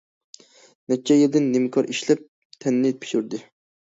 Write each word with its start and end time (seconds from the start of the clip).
نەچچە 0.93 1.17
يىلىدىن 1.17 1.51
نىمكار 1.57 1.91
ئىشلەپ، 1.95 2.23
تەننى 2.65 2.93
پىشۇردى. 3.05 3.45